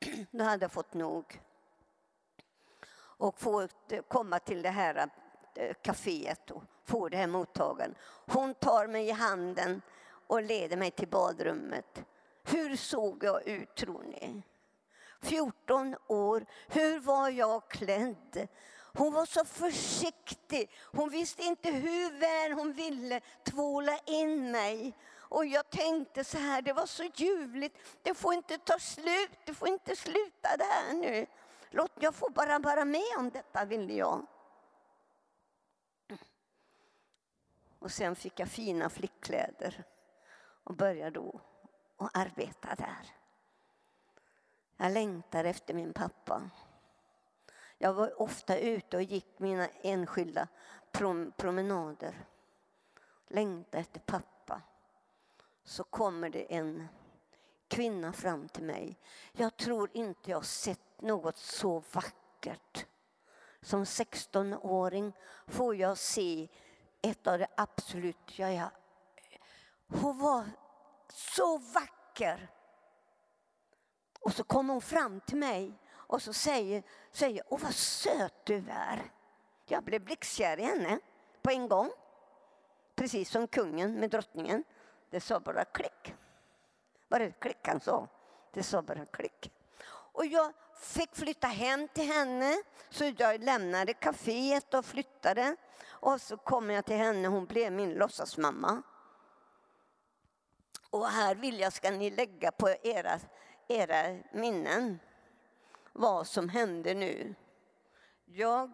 Då 0.30 0.44
hade 0.44 0.64
jag 0.64 0.72
fått 0.72 0.94
nog. 0.94 1.42
Och 2.98 3.40
få 3.40 3.62
eh, 3.62 4.02
komma 4.08 4.38
till 4.38 4.62
det 4.62 4.70
här 4.70 5.10
eh, 5.54 5.74
kaféet 5.82 6.50
och 6.50 6.62
få 6.84 7.08
det 7.08 7.16
här 7.16 7.26
mottagen. 7.26 7.94
Hon 8.26 8.54
tar 8.54 8.86
mig 8.86 9.08
i 9.08 9.10
handen 9.10 9.82
och 10.26 10.42
leder 10.42 10.76
mig 10.76 10.90
till 10.90 11.08
badrummet. 11.08 12.04
Hur 12.44 12.76
såg 12.76 13.24
jag 13.24 13.46
ut 13.46 13.74
tror 13.74 14.02
ni? 14.02 14.42
14 15.20 15.96
år. 16.06 16.46
Hur 16.68 17.00
var 17.00 17.28
jag 17.28 17.68
klädd? 17.68 18.48
Hon 18.74 19.12
var 19.12 19.26
så 19.26 19.44
försiktig. 19.44 20.70
Hon 20.80 21.10
visste 21.10 21.42
inte 21.42 21.70
hur 21.70 22.20
väl 22.20 22.52
hon 22.52 22.72
ville 22.72 23.20
tvåla 23.44 23.98
in 24.06 24.50
mig. 24.50 24.94
Och 25.28 25.46
jag 25.46 25.70
tänkte 25.70 26.24
så 26.24 26.38
här, 26.38 26.62
det 26.62 26.72
var 26.72 26.86
så 26.86 27.04
ljuvligt. 27.14 27.78
Det 28.02 28.14
får 28.14 28.34
inte 28.34 28.58
ta 28.58 28.78
slut, 28.78 29.38
det 29.44 29.54
får 29.54 29.68
inte 29.68 29.96
sluta 29.96 30.56
där 30.56 30.92
nu. 30.94 31.26
Låt, 31.70 31.92
jag 32.00 32.14
får 32.14 32.30
bara 32.30 32.58
vara 32.58 32.84
med 32.84 33.16
om 33.18 33.30
detta, 33.30 33.64
ville 33.64 33.94
jag. 33.94 34.26
Och 37.78 37.90
sen 37.90 38.16
fick 38.16 38.40
jag 38.40 38.48
fina 38.48 38.90
flickkläder 38.90 39.84
och 40.64 40.74
började 40.74 41.10
då 41.10 41.40
att 41.96 42.16
arbeta 42.16 42.74
där. 42.74 43.14
Jag 44.76 44.92
längtar 44.92 45.44
efter 45.44 45.74
min 45.74 45.92
pappa. 45.92 46.50
Jag 47.78 47.94
var 47.94 48.22
ofta 48.22 48.58
ute 48.58 48.96
och 48.96 49.02
gick 49.02 49.38
mina 49.38 49.68
enskilda 49.82 50.48
prom 50.92 51.32
promenader. 51.36 52.26
Längtade 53.28 53.80
efter 53.80 54.00
pappa. 54.00 54.37
Så 55.68 55.84
kommer 55.84 56.30
det 56.30 56.54
en 56.54 56.88
kvinna 57.68 58.12
fram 58.12 58.48
till 58.48 58.62
mig. 58.62 58.98
Jag 59.32 59.56
tror 59.56 59.90
inte 59.92 60.30
jag 60.30 60.44
sett 60.44 61.00
något 61.00 61.36
så 61.36 61.82
vackert. 61.92 62.86
Som 63.60 63.84
16-åring 63.84 65.12
får 65.46 65.76
jag 65.76 65.98
se 65.98 66.48
ett 67.02 67.26
av 67.26 67.38
det 67.38 67.46
absolut... 67.56 68.38
Ja, 68.38 68.50
ja. 68.50 68.70
Hon 69.86 70.18
var 70.18 70.44
så 71.12 71.58
vacker. 71.58 72.50
Och 74.20 74.32
så 74.32 74.44
kommer 74.44 74.72
hon 74.72 74.82
fram 74.82 75.20
till 75.20 75.38
mig 75.38 75.72
och 75.90 76.22
så 76.22 76.32
säger, 76.32 76.82
säger 77.12 77.42
åh 77.48 77.60
vad 77.62 77.74
söt 77.74 78.46
du 78.46 78.64
är. 78.70 79.12
Jag 79.66 79.84
blev 79.84 80.04
blixtkär 80.04 80.60
i 80.60 80.62
henne 80.62 81.00
på 81.42 81.50
en 81.50 81.68
gång. 81.68 81.90
Precis 82.94 83.30
som 83.30 83.46
kungen 83.46 83.94
med 83.94 84.10
drottningen. 84.10 84.64
Det 85.10 85.20
sa 85.20 85.40
bara 85.40 85.64
klick. 85.64 86.14
Var 87.08 87.18
det 87.18 87.40
klick 87.40 87.68
han 87.68 87.80
sa? 87.80 88.08
Det 88.52 88.62
sa 88.62 88.82
bara 88.82 89.06
klick. 89.06 89.52
Och 89.88 90.26
jag 90.26 90.52
fick 90.80 91.16
flytta 91.16 91.46
hem 91.46 91.88
till 91.88 92.12
henne, 92.12 92.62
så 92.90 93.12
jag 93.16 93.44
lämnade 93.44 93.92
kaféet 93.92 94.74
och 94.74 94.84
flyttade. 94.84 95.56
Och 95.86 96.20
så 96.20 96.36
kom 96.36 96.70
jag 96.70 96.84
till 96.84 96.96
henne, 96.96 97.28
hon 97.28 97.46
blev 97.46 97.72
min 97.72 97.94
låtsasmamma. 97.94 98.82
Och 100.90 101.06
här 101.06 101.34
vill 101.34 101.60
jag 101.60 101.72
ska 101.72 101.90
ni 101.90 102.10
lägga 102.10 102.50
på 102.50 102.68
era, 102.82 103.20
era 103.68 104.18
minnen 104.32 104.98
vad 105.98 106.26
som 106.26 106.48
hände 106.48 106.94
nu. 106.94 107.34
Jag 108.24 108.70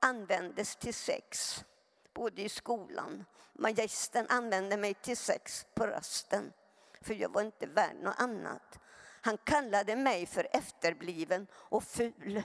användes 0.00 0.76
till 0.76 0.94
sex, 0.94 1.64
både 2.12 2.42
i 2.42 2.48
skolan. 2.48 3.24
Magistern 3.58 4.26
använde 4.28 4.76
mig 4.76 4.94
till 4.94 5.16
sex 5.16 5.66
på 5.74 5.86
rösten, 5.86 6.52
för 7.00 7.14
jag 7.14 7.28
var 7.28 7.42
inte 7.42 7.66
värd 7.66 7.96
något 8.02 8.14
annat. 8.18 8.78
Han 9.20 9.38
kallade 9.38 9.96
mig 9.96 10.26
för 10.26 10.48
efterbliven 10.52 11.46
och 11.52 11.84
ful. 11.84 12.42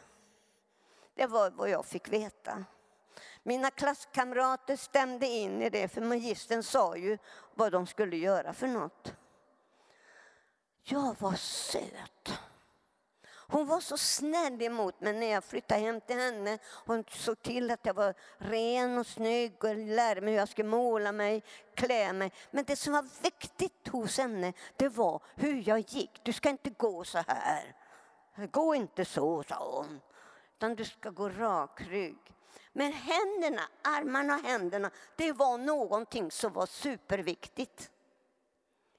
Det 1.16 1.28
var 1.28 1.52
vad 1.52 1.70
jag 1.70 1.86
fick 1.86 2.08
veta. 2.08 2.66
Mina 3.44 3.72
klasskamrater 3.72 4.76
stämde 4.76 5.26
in 5.26 5.62
i 5.62 5.70
det, 5.70 5.88
för 5.88 6.02
magistern 6.02 6.64
sa 6.64 6.96
ju 6.96 7.18
vad 7.54 7.72
de 7.72 7.88
skulle 7.88 8.18
göra 8.18 8.54
för 8.54 8.68
något. 8.68 9.14
Jag 10.84 11.16
var 11.20 11.34
söt. 11.34 12.40
Hon 13.52 13.68
var 13.68 13.80
så 13.80 13.98
snäll 13.98 14.62
emot 14.62 15.02
mig 15.02 15.14
när 15.14 15.32
jag 15.32 15.44
flyttade 15.44 15.82
hem 15.82 16.02
till 16.02 16.20
henne. 16.20 16.58
Hon 16.86 17.04
såg 17.10 17.42
till 17.42 17.72
att 17.72 17.86
jag 17.86 17.94
var 17.94 18.14
ren 18.38 18.98
och 18.98 19.08
snygg 19.08 19.64
och 19.64 19.76
lärde 19.76 20.22
mig 20.22 20.34
hur 20.34 20.40
jag 20.40 20.50
skulle 20.50 20.70
måla 20.70 21.12
mig, 21.12 21.44
klä 21.76 22.14
mig. 22.14 22.32
Men 22.52 22.66
det 22.66 22.76
som 22.76 22.94
var 22.94 23.06
viktigt 23.24 23.88
hos 23.88 24.18
henne, 24.18 24.54
det 24.76 24.90
var 24.90 25.22
hur 25.36 25.70
jag 25.70 25.80
gick. 25.80 26.22
Du 26.24 26.34
ska 26.34 26.50
inte 26.50 26.70
gå 26.70 27.04
så 27.04 27.24
här. 27.28 27.76
Gå 28.52 28.76
inte 28.76 29.06
så, 29.06 29.44
sa 29.44 29.76
hon. 29.76 30.02
Utan 30.58 30.76
du 30.76 30.86
ska 30.86 31.10
gå 31.10 31.30
rak 31.30 31.82
rygg. 31.82 32.34
Men 32.74 32.94
händerna, 32.94 33.62
armarna 33.82 34.36
och 34.36 34.44
händerna, 34.44 34.92
det 35.16 35.32
var 35.32 35.58
någonting 35.58 36.32
som 36.32 36.54
var 36.54 36.66
superviktigt. 36.66 37.92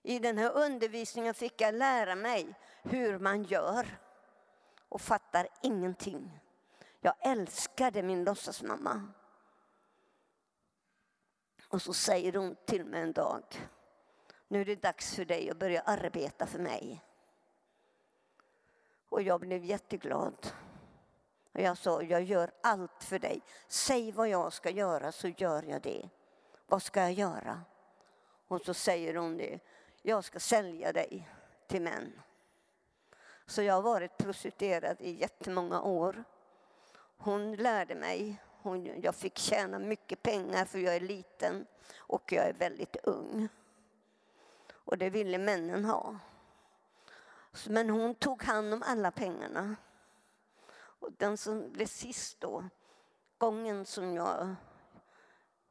I 0.03 0.19
den 0.19 0.39
här 0.39 0.53
undervisningen 0.53 1.35
fick 1.35 1.61
jag 1.61 1.75
lära 1.75 2.15
mig 2.15 2.55
hur 2.83 3.19
man 3.19 3.45
gör 3.45 3.99
och 4.91 5.01
fattar 5.01 5.49
ingenting. 5.63 6.41
Jag 7.01 7.15
älskade 7.21 8.03
min 8.03 8.25
låtsasmamma. 8.25 9.09
Och 11.69 11.83
så 11.83 11.93
säger 11.93 12.33
hon 12.33 12.57
till 12.67 12.85
mig 12.85 13.03
en 13.03 13.13
dag, 13.13 13.45
nu 14.49 14.61
är 14.61 14.65
det 14.65 14.83
dags 14.83 15.15
för 15.15 15.25
dig 15.25 15.51
att 15.51 15.59
börja 15.59 15.81
arbeta 15.81 16.47
för 16.47 16.59
mig. 16.59 17.05
Och 19.09 19.23
jag 19.23 19.41
blev 19.41 19.65
jätteglad. 19.65 20.53
Och 21.53 21.61
jag 21.61 21.79
sa, 21.79 22.03
jag 22.03 22.23
gör 22.23 22.51
allt 22.63 23.05
för 23.05 23.19
dig. 23.19 23.43
Säg 23.69 24.13
vad 24.13 24.29
jag 24.29 24.53
ska 24.53 24.71
göra 24.71 25.13
så 25.13 25.29
gör 25.29 25.63
jag 25.63 25.83
det. 25.83 26.09
Vad 26.67 26.83
ska 26.83 27.01
jag 27.01 27.13
göra? 27.13 27.61
Och 28.49 28.61
så 28.61 28.75
säger 28.75 29.15
hon 29.15 29.37
det, 29.37 29.59
jag 30.03 30.25
ska 30.25 30.41
sälja 30.41 30.93
dig 30.93 31.29
till 31.67 31.83
män. 31.83 32.13
Så 33.51 33.63
jag 33.63 33.75
har 33.75 33.83
varit 33.83 34.19
prostituerad 34.19 34.97
i 35.01 35.11
jättemånga 35.11 35.83
år. 35.83 36.25
Hon 37.17 37.57
lärde 37.57 37.95
mig. 37.95 38.43
Hon, 38.63 39.01
jag 39.01 39.15
fick 39.15 39.39
tjäna 39.39 39.79
mycket 39.79 40.23
pengar 40.23 40.65
för 40.65 40.79
jag 40.79 40.97
är 40.97 41.01
liten 41.01 41.67
och 41.97 42.33
jag 42.33 42.49
är 42.49 42.53
väldigt 42.53 42.97
ung. 42.97 43.49
Och 44.71 44.99
det 44.99 45.11
ville 45.11 45.39
männen 45.39 45.85
ha. 45.85 46.19
Men 47.69 47.91
hon 47.91 48.15
tog 48.15 48.43
hand 48.43 48.75
om 48.75 48.83
alla 48.87 49.11
pengarna. 49.11 49.77
Och 50.73 51.13
den 51.13 51.37
som 51.37 51.73
blev 51.73 51.87
sist 51.87 52.41
då, 52.41 52.65
gången 53.39 53.87
som 53.87 54.15
jag 54.15 54.55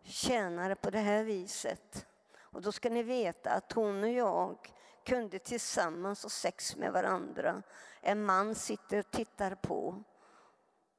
tjänade 0.04 0.76
på 0.76 0.90
det 0.90 1.00
här 1.00 1.24
viset. 1.24 2.06
Och 2.40 2.62
då 2.62 2.72
ska 2.72 2.90
ni 2.90 3.04
veta 3.04 3.50
att 3.50 3.72
hon 3.72 4.04
och 4.04 4.10
jag 4.10 4.74
kunde 5.10 5.40
tillsammans 5.40 6.24
ha 6.24 6.30
sex 6.30 6.76
med 6.76 6.94
varandra. 6.94 7.64
En 8.02 8.26
man 8.26 8.56
sitter 8.56 9.00
och 9.00 9.12
tittar 9.12 9.56
på. 9.56 10.04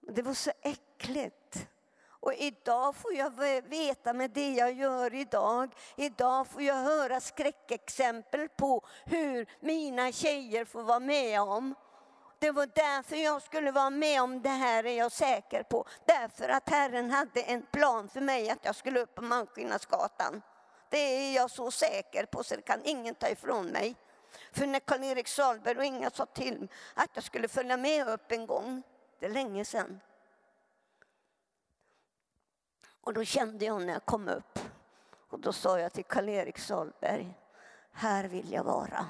Det 0.01 0.23
var 0.23 0.35
så 0.35 0.51
äckligt. 0.63 1.69
Och 2.09 2.35
idag 2.35 2.97
får 2.97 3.15
jag 3.15 3.31
veta 3.69 4.13
med 4.13 4.31
det 4.31 4.51
jag 4.51 4.73
gör 4.73 5.15
idag, 5.15 5.75
idag 5.97 6.47
får 6.47 6.63
jag 6.63 6.75
höra 6.75 7.21
skräckexempel 7.21 8.49
på 8.49 8.87
hur 9.05 9.47
mina 9.61 10.13
tjejer 10.13 10.65
får 10.65 10.83
vara 10.83 11.01
med 11.01 11.41
om. 11.41 11.75
Det 12.39 12.51
var 12.51 12.67
därför 12.75 13.17
jag 13.17 13.43
skulle 13.43 13.71
vara 13.71 13.91
med 13.91 14.23
om 14.23 14.43
det 14.43 14.49
här 14.49 14.87
är 14.87 14.99
jag 14.99 15.13
säker 15.13 15.63
på. 15.63 15.85
Därför 16.05 16.49
att 16.49 16.69
Herren 16.69 17.11
hade 17.11 17.43
en 17.43 17.63
plan 17.63 18.09
för 18.09 18.21
mig 18.21 18.51
att 18.51 18.65
jag 18.65 18.77
skulle 18.77 19.01
upp 19.01 19.15
på 19.15 19.23
Malmskillnadsgatan. 19.23 20.43
Det 20.91 20.99
är 20.99 21.35
jag 21.35 21.51
så 21.51 21.71
säker 21.71 22.25
på 22.27 22.45
så 22.45 22.57
det 22.57 22.63
kan 22.63 22.85
ingen 22.85 23.15
ta 23.15 23.29
ifrån 23.29 23.67
mig. 23.67 23.97
För 24.53 24.67
när 24.67 24.81
Karl-Erik 24.81 25.29
Salberg 25.29 25.79
och 25.79 25.85
Inga 25.85 26.11
sa 26.11 26.27
till 26.27 26.69
att 26.95 27.11
jag 27.15 27.25
skulle 27.25 27.49
följa 27.49 27.77
med 27.77 28.09
upp 28.09 28.33
en 28.33 28.47
gång, 28.47 28.83
det 29.19 29.27
är 29.27 29.31
länge 29.31 29.65
sedan. 29.65 30.01
Och 33.01 33.15
då 33.15 33.25
kände 33.25 33.65
jag 33.65 33.83
när 33.83 33.93
jag 33.93 34.05
kom 34.05 34.29
upp, 34.29 34.59
och 35.29 35.41
då 35.41 35.53
sa 35.53 35.81
jag 35.81 35.93
till 35.93 36.05
Karl-Erik 36.05 36.59
Salberg, 36.59 37.35
här 37.93 38.25
vill 38.25 38.53
jag 38.53 38.65
vara. 38.65 39.07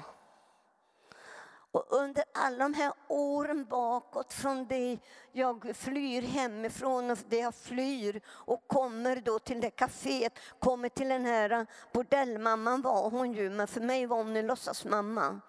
Och 1.71 1.85
under 1.89 2.23
alla 2.33 2.57
de 2.57 2.73
här 2.73 2.93
åren 3.07 3.65
bakåt 3.65 4.33
från 4.33 4.67
det 4.67 4.99
jag 5.31 5.75
flyr 5.75 6.21
hemifrån 6.21 7.11
och 7.11 7.17
det 7.29 7.37
jag 7.37 7.55
flyr 7.55 8.21
och 8.27 8.67
kommer 8.67 9.15
då 9.15 9.39
till 9.39 9.61
det 9.61 9.69
kaféet, 9.69 10.39
kommer 10.59 10.89
till 10.89 11.09
den 11.09 11.25
här 11.25 11.65
bordellmamman 11.93 12.81
var 12.81 13.09
hon 13.09 13.33
ju, 13.33 13.49
men 13.49 13.67
för 13.67 13.81
mig 13.81 14.05
var 14.05 14.17
hon 14.17 14.35
en 14.35 14.47
låtsasmamma. 14.47 15.41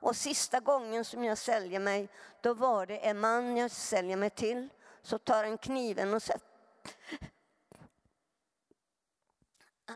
Och 0.00 0.16
sista 0.16 0.60
gången 0.60 1.04
som 1.04 1.24
jag 1.24 1.38
säljer 1.38 1.80
mig, 1.80 2.08
då 2.40 2.54
var 2.54 2.86
det 2.86 2.98
en 2.98 3.20
man 3.20 3.56
jag 3.56 3.70
säljer 3.70 4.16
mig 4.16 4.30
till, 4.30 4.68
så 5.02 5.18
tar 5.18 5.44
han 5.44 5.58
kniven 5.58 6.14
och 6.14 6.22
sätter 6.22 6.48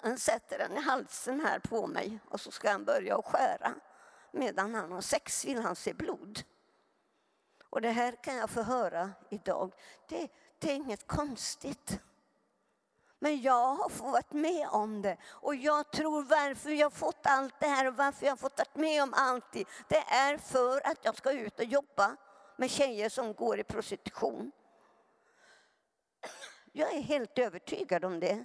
han 0.03 0.19
sätter 0.19 0.59
den 0.59 0.77
i 0.77 0.81
halsen 0.81 1.41
här 1.41 1.59
på 1.59 1.87
mig 1.87 2.19
och 2.29 2.41
så 2.41 2.51
ska 2.51 2.71
han 2.71 2.85
börja 2.85 3.19
att 3.19 3.25
skära 3.25 3.75
medan 4.33 4.75
han 4.75 4.93
har 4.93 5.01
sex 5.01 5.45
vill 5.45 5.63
han 5.63 5.77
se 5.77 5.95
blod. 5.95 6.43
Och 7.71 7.81
det 7.81 7.91
här 7.91 8.13
kan 8.23 8.37
jag 8.37 8.51
få 8.51 8.63
höra 8.63 9.11
idag. 9.31 9.75
Det, 10.09 10.29
det 10.59 10.71
är 10.71 10.75
inget 10.75 11.07
konstigt. 11.07 12.01
Men 13.19 13.43
jag 13.43 13.75
har 13.75 13.89
fått 13.89 14.33
med 14.33 14.69
om 14.69 15.03
det. 15.03 15.17
Och 15.25 15.55
jag 15.55 15.91
tror 15.91 16.23
varför 16.23 16.71
jag 16.71 16.93
fått 16.93 17.27
allt 17.27 17.55
det 17.61 17.67
här 17.67 17.87
och 17.87 17.97
varför 17.97 18.27
jag 18.27 18.39
fått 18.39 18.59
varit 18.59 18.77
med 18.77 19.03
om 19.03 19.15
allt 19.17 19.53
det, 19.53 19.65
det 19.89 20.05
är 20.09 20.37
för 20.39 20.87
att 20.87 21.05
jag 21.05 21.17
ska 21.17 21.33
ut 21.33 21.59
och 21.59 21.65
jobba 21.65 22.17
med 22.57 22.71
tjejer 22.71 23.09
som 23.09 23.35
går 23.35 23.59
i 23.59 23.65
prostitution. 23.65 24.53
Jag 26.73 26.95
är 26.95 27.01
helt 27.01 27.39
övertygad 27.39 28.05
om 28.05 28.21
det. 28.21 28.45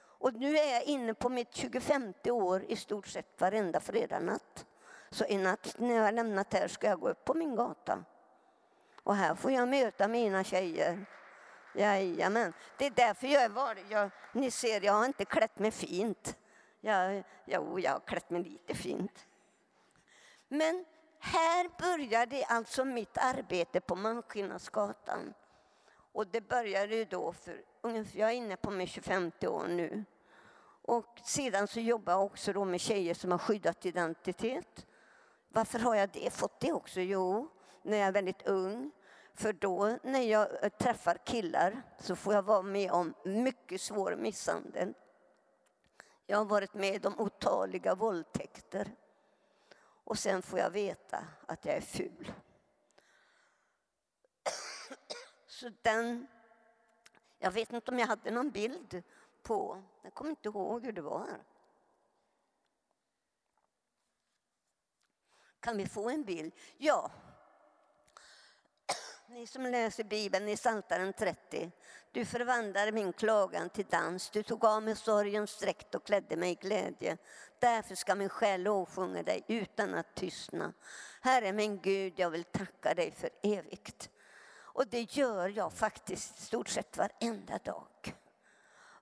Och 0.00 0.34
nu 0.34 0.58
är 0.58 0.72
jag 0.72 0.84
inne 0.84 1.14
på 1.14 1.28
mitt 1.28 1.54
25 1.54 2.14
år 2.24 2.64
i 2.68 2.76
stort 2.76 3.06
sett 3.06 3.40
varenda 3.40 3.80
fredagnatt. 3.80 4.66
Så 5.10 5.24
i 5.24 5.36
natt 5.36 5.74
när 5.78 5.94
jag 5.94 6.02
har 6.02 6.12
lämnat 6.12 6.54
här 6.54 6.68
ska 6.68 6.86
jag 6.86 7.00
gå 7.00 7.08
upp 7.08 7.24
på 7.24 7.34
min 7.34 7.56
gata. 7.56 8.04
Och 9.02 9.14
här 9.14 9.34
får 9.34 9.52
jag 9.52 9.68
möta 9.68 10.08
mina 10.08 10.44
tjejer. 10.44 11.06
Jajamän. 11.74 12.52
Det 12.78 12.86
är 12.86 12.90
därför 12.90 13.26
jag 13.26 13.42
är 13.42 13.48
var. 13.48 13.78
Jag, 13.88 14.10
ni 14.32 14.50
ser, 14.50 14.84
jag 14.84 14.92
har 14.92 15.04
inte 15.04 15.24
klätt 15.24 15.58
mig 15.58 15.70
fint. 15.70 16.36
Jag, 16.80 17.24
jo, 17.44 17.80
jag 17.80 17.92
har 17.92 18.00
klätt 18.00 18.30
mig 18.30 18.42
lite 18.42 18.74
fint. 18.74 19.26
Men 20.48 20.84
här 21.18 21.70
började 21.78 22.44
alltså 22.44 22.84
mitt 22.84 23.18
arbete 23.18 23.80
på 23.80 23.96
Malmskillnadsgatan. 23.96 25.34
Och 26.12 26.26
det 26.26 26.40
började 26.40 26.96
ju 26.96 27.04
då 27.04 27.32
för 27.32 27.62
ungefär, 27.80 28.18
jag 28.18 28.30
är 28.30 28.34
inne 28.34 28.56
på 28.56 28.70
min 28.70 28.86
25 28.86 29.32
år 29.42 29.66
nu. 29.68 30.04
Och 30.82 31.20
sedan 31.24 31.68
så 31.68 31.80
jobbar 31.80 32.12
jag 32.12 32.24
också 32.24 32.52
då 32.52 32.64
med 32.64 32.80
tjejer 32.80 33.14
som 33.14 33.30
har 33.30 33.38
skyddat 33.38 33.86
identitet. 33.86 34.86
Varför 35.48 35.78
har 35.78 35.94
jag 35.94 36.10
det, 36.10 36.30
fått 36.30 36.60
det 36.60 36.72
också? 36.72 37.00
Jo, 37.00 37.48
när 37.82 37.96
jag 37.96 38.06
är 38.06 38.12
väldigt 38.12 38.46
ung. 38.46 38.90
För 39.34 39.52
då 39.52 39.98
när 40.02 40.20
jag 40.20 40.64
eh, 40.64 40.68
träffar 40.68 41.18
killar 41.24 41.82
så 41.98 42.16
får 42.16 42.34
jag 42.34 42.42
vara 42.42 42.62
med 42.62 42.90
om 42.90 43.14
mycket 43.24 43.80
svår 43.80 44.16
misshandel. 44.16 44.94
Jag 46.26 46.38
har 46.38 46.44
varit 46.44 46.74
med 46.74 47.06
om 47.06 47.20
otaliga 47.20 47.94
våldtäkter. 47.94 48.92
Och 50.04 50.18
sen 50.18 50.42
får 50.42 50.58
jag 50.58 50.70
veta 50.70 51.24
att 51.46 51.64
jag 51.64 51.76
är 51.76 51.80
ful. 51.80 52.32
Så 55.46 55.70
den... 55.82 56.26
Jag 57.38 57.50
vet 57.50 57.72
inte 57.72 57.90
om 57.90 57.98
jag 57.98 58.06
hade 58.06 58.30
någon 58.30 58.50
bild 58.50 59.02
på... 59.42 59.82
Jag 60.02 60.14
kommer 60.14 60.30
inte 60.30 60.48
ihåg 60.48 60.84
hur 60.84 60.92
det 60.92 61.02
var. 61.02 61.28
Kan 65.60 65.76
vi 65.76 65.86
få 65.86 66.10
en 66.10 66.24
bild? 66.24 66.52
Ja. 66.78 67.10
Ni 69.26 69.46
som 69.46 69.62
läser 69.62 70.04
Bibeln 70.04 70.48
i 70.48 70.56
Psaltaren 70.56 71.12
30. 71.12 71.70
Du 72.12 72.24
förvandlade 72.24 72.92
min 72.92 73.12
klagan 73.12 73.70
till 73.70 73.86
dans. 73.90 74.30
Du 74.30 74.42
tog 74.42 74.64
av 74.64 74.82
mig 74.82 74.96
sorgens 74.96 75.58
dräkt 75.58 75.94
och 75.94 76.04
klädde 76.06 76.36
mig 76.36 76.50
i 76.50 76.54
glädje. 76.54 77.16
Därför 77.58 77.94
ska 77.94 78.14
min 78.14 78.28
själ 78.28 78.62
lovsjunga 78.62 79.22
dig 79.22 79.44
utan 79.48 79.94
att 79.94 80.14
tystna. 80.14 80.72
Herre 81.20 81.52
min 81.52 81.80
Gud, 81.80 82.12
jag 82.16 82.30
vill 82.30 82.44
tacka 82.44 82.94
dig 82.94 83.10
för 83.10 83.30
evigt. 83.42 84.10
Och 84.56 84.86
det 84.86 85.16
gör 85.16 85.48
jag 85.48 85.72
faktiskt 85.72 86.38
i 86.38 86.42
stort 86.42 86.68
sett 86.68 86.96
varenda 86.96 87.58
dag. 87.58 88.14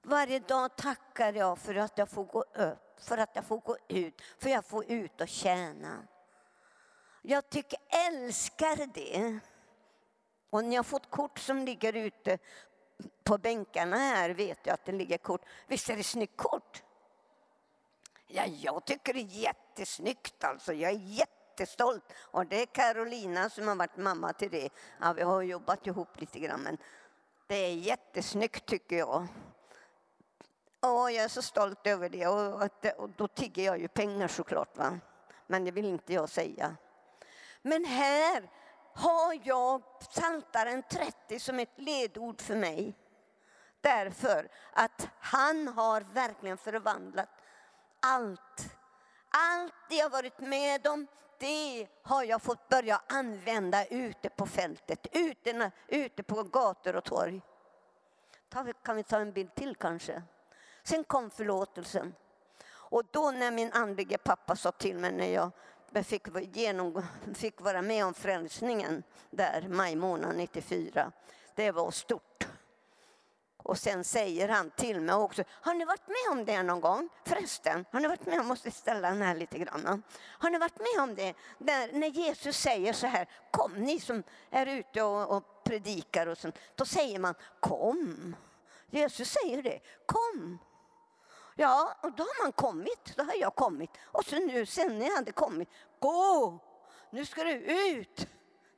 Varje 0.03 0.39
dag 0.39 0.77
tackar 0.77 1.33
jag 1.33 1.59
för 1.59 1.75
att 1.75 1.99
jag 1.99 2.09
får 2.09 2.25
gå 2.25 2.43
upp, 2.43 3.01
för 3.01 3.19
att 3.19 3.31
jag 3.37 3.45
får 3.45 3.59
gå 3.59 3.77
ut, 3.89 4.23
för 4.39 4.49
att 4.49 4.55
jag 4.55 4.65
får 4.65 4.91
ut 4.91 5.21
och 5.21 5.29
tjäna. 5.29 6.07
Jag 7.29 7.51
tycker, 7.51 7.79
älskar 8.09 8.87
det. 8.95 9.39
Och 10.51 10.65
ni 10.65 10.77
har 10.77 10.83
fått 10.83 11.11
kort 11.11 11.39
som 11.39 11.65
ligger 11.65 11.93
ute 11.93 12.39
på 13.25 13.39
bänkarna 13.39 13.97
här, 13.97 14.31
vet 14.31 14.59
jag 14.63 14.75
att 14.75 14.85
det 14.85 14.93
ligger 14.93 15.19
kort. 15.19 15.41
Visst 15.67 15.91
är 15.91 15.97
det 15.97 16.03
snyggt 16.03 16.37
kort? 16.37 16.83
Ja, 18.27 18.47
jag 18.47 18.85
tycker 18.85 19.15
det 19.15 19.21
är 19.21 19.43
jättesnyggt 19.43 20.45
alltså. 20.45 20.73
Jag 20.73 20.91
är 20.91 20.99
jättestolt. 20.99 22.13
Och 22.17 22.47
det 22.47 22.63
är 22.63 22.67
Carolina 22.67 23.51
som 23.51 23.69
har 23.69 23.75
varit 23.75 23.97
mamma 23.97 24.33
till 24.33 24.51
det. 24.51 24.69
Ja, 25.01 25.13
vi 25.13 25.23
har 25.23 25.43
jobbat 25.43 25.87
ihop 25.87 26.21
lite 26.21 26.39
grann, 26.39 26.61
men 26.61 26.79
det 27.47 27.55
är 27.55 27.75
jättesnyggt 27.75 28.67
tycker 28.67 28.97
jag. 28.97 29.27
Och 30.81 31.13
jag 31.13 31.25
är 31.25 31.29
så 31.29 31.43
stolt 31.43 31.87
över 31.87 32.09
det. 32.09 32.27
Och, 32.27 32.71
och 32.97 33.11
då 33.11 33.29
tigger 33.29 33.65
jag 33.65 33.81
ju 33.81 33.89
pengar 33.89 34.29
såklart. 34.29 34.77
Va? 34.77 34.99
Men 35.47 35.65
det 35.65 35.71
vill 35.71 35.87
inte 35.87 36.15
jag 36.15 36.29
säga. 36.29 36.77
Men 37.63 37.85
här 37.85 38.51
har 38.95 39.41
jag 39.45 39.83
Psaltaren 40.01 40.83
30 40.83 41.39
som 41.39 41.59
ett 41.59 41.73
ledord 41.77 42.41
för 42.41 42.57
mig. 42.57 42.95
Därför 43.81 44.49
att 44.73 45.09
han 45.21 45.69
har 45.69 46.01
verkligen 46.01 46.59
förvandlat 46.59 47.29
allt. 48.03 48.77
Allt 49.31 49.75
det 49.89 49.95
jag 49.95 50.11
varit 50.11 50.41
med 50.41 50.87
om, 50.87 51.07
det 51.39 51.89
har 52.03 52.25
jag 52.25 52.43
fått 52.43 52.69
börja 52.69 53.03
använda 53.07 53.87
ute 53.87 54.29
på 54.29 54.47
fältet, 54.47 55.07
ute, 55.13 55.71
ute 55.89 56.23
på 56.23 56.43
gator 56.43 56.97
och 56.97 57.05
torg. 57.05 57.41
Kan 58.83 58.97
vi 58.97 59.03
ta 59.03 59.19
en 59.19 59.33
bild 59.33 59.55
till 59.55 59.77
kanske? 59.77 60.23
Sen 60.83 61.05
kom 61.05 61.31
förlåtelsen. 61.31 62.15
Och 62.69 63.03
då 63.11 63.31
när 63.31 63.51
min 63.51 63.73
andlige 63.73 64.19
pappa 64.19 64.57
sa 64.57 64.73
till 64.73 64.99
mig 64.99 65.13
när 65.13 65.29
jag 65.29 65.51
fick, 66.05 66.27
genom, 66.57 67.03
fick 67.35 67.61
vara 67.61 67.83
med 67.83 68.05
om 68.05 68.15
frälsningen 68.15 69.03
där 69.31 69.69
maj 69.69 69.97
månad 69.97 70.37
94. 70.37 71.13
Det 71.55 71.71
var 71.71 71.91
stort. 71.91 72.47
Och 73.67 73.79
sen 73.79 74.05
säger 74.05 74.49
han 74.49 74.71
till 74.71 75.01
mig 75.01 75.15
också, 75.15 75.45
har 75.51 75.75
ni 75.75 75.85
varit 75.85 76.09
med 76.09 76.39
om 76.39 76.45
det 76.45 76.63
någon 76.63 76.81
gång? 76.81 77.09
Förresten, 77.25 77.85
har 77.91 78.01
ni 78.01 78.09
varit 78.09 78.27
med, 78.27 78.35
jag 78.35 78.47
måste 78.47 78.71
ställa 78.71 79.09
den 79.09 79.23
här 79.23 79.35
lite 79.35 79.59
grann. 79.59 80.03
Har 80.23 80.51
ni 80.51 80.59
varit 80.59 80.79
med 80.79 81.03
om 81.03 81.15
det? 81.15 81.35
Där, 81.59 81.93
när 81.93 82.09
Jesus 82.09 82.57
säger 82.57 82.93
så 82.93 83.07
här, 83.07 83.29
kom 83.51 83.73
ni 83.73 84.01
som 84.01 84.23
är 84.51 84.67
ute 84.67 85.03
och, 85.03 85.37
och 85.37 85.65
predikar 85.65 86.27
och 86.27 86.39
sånt. 86.39 86.59
Då 86.75 86.85
säger 86.85 87.19
man, 87.19 87.35
kom. 87.61 88.37
Jesus 88.91 89.29
säger 89.29 89.63
det, 89.63 89.81
kom. 90.07 90.59
Ja, 91.59 91.97
och 92.03 92.13
då 92.13 92.23
har 92.23 92.45
man 92.45 92.53
kommit. 92.53 93.17
Då 93.17 93.23
har 93.23 93.35
jag 93.35 93.55
kommit. 93.55 93.91
Och 94.05 94.25
så 94.25 94.39
nu, 94.39 94.67
sen 94.67 94.99
när 94.99 95.07
jag 95.07 95.17
hade 95.17 95.33
kommit, 95.33 95.69
gå! 95.99 96.59
Nu 97.11 97.27
ska 97.27 97.45
du 97.45 97.53
ut! 97.53 98.29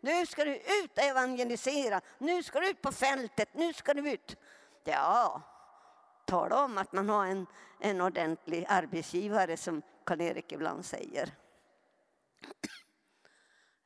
Nu 0.00 0.26
ska 0.26 0.44
du 0.44 0.56
ut 0.56 0.92
och 0.96 1.02
evangelisera. 1.02 2.00
Nu 2.18 2.42
ska 2.42 2.60
du 2.60 2.70
ut 2.70 2.82
på 2.82 2.92
fältet. 2.92 3.48
Nu 3.52 3.72
ska 3.72 3.94
du 3.94 4.10
ut. 4.10 4.36
Ja, 4.84 5.42
tala 6.24 6.64
om 6.64 6.78
att 6.78 6.92
man 6.92 7.08
har 7.08 7.26
en, 7.26 7.46
en 7.80 8.00
ordentlig 8.00 8.66
arbetsgivare 8.68 9.56
som 9.56 9.82
Karl-Erik 10.04 10.52
ibland 10.52 10.84
säger. 10.84 11.34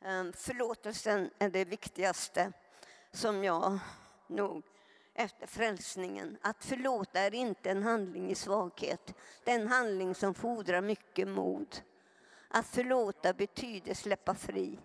Ehm, 0.05 0.33
förlåtelsen 0.33 1.31
är 1.38 1.48
det 1.48 1.64
viktigaste 1.64 2.52
som 3.12 3.44
jag 3.44 3.78
nog 4.26 4.62
efter 5.14 5.46
frälsningen. 5.46 6.38
Att 6.40 6.64
förlåta 6.64 7.20
är 7.20 7.35
inte 7.35 7.70
en 7.70 7.83
handling 7.83 8.31
i 8.31 8.35
svaghet. 8.35 9.14
Det 9.44 9.51
är 9.51 9.61
en 9.61 9.68
handling 9.68 10.14
som 10.14 10.35
fordrar 10.35 10.81
mycket 10.81 11.29
mod. 11.29 11.77
Att 12.48 12.66
förlåta 12.66 13.33
betyder 13.33 13.94
släppa 13.94 14.35
fri. 14.35 14.79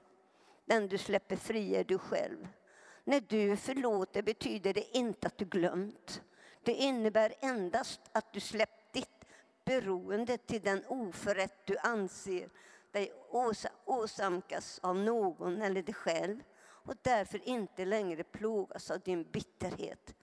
Den 0.65 0.87
du 0.87 0.97
släpper 0.97 1.35
fri 1.35 1.75
är 1.75 1.83
du 1.83 1.97
själv. 1.97 2.47
När 3.03 3.21
du 3.21 3.57
förlåter 3.57 4.21
betyder 4.21 4.73
det 4.73 4.97
inte 4.97 5.27
att 5.27 5.37
du 5.37 5.45
glömt. 5.45 6.21
Det 6.63 6.73
innebär 6.73 7.33
endast 7.39 8.01
att 8.11 8.33
du 8.33 8.39
släppt 8.39 8.93
ditt 8.93 9.25
beroende 9.65 10.37
till 10.37 10.61
den 10.61 10.85
oförrätt 10.87 11.65
du 11.65 11.77
anser 11.77 12.49
dig 12.91 13.13
åsamkas 13.85 14.79
av 14.83 14.95
någon 14.95 15.61
eller 15.61 15.81
dig 15.81 15.93
själv 15.93 16.43
och 16.87 16.95
därför 17.01 17.47
inte 17.47 17.85
längre 17.85 18.23
plågas 18.23 18.91
av 18.91 18.99
din 18.99 19.31
bitterhet. 19.31 20.15